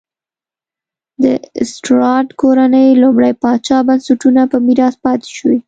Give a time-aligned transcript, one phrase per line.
[1.23, 1.25] د
[1.71, 5.57] سټورات کورنۍ لومړي پاچا بنسټونه په میراث پاتې شوې.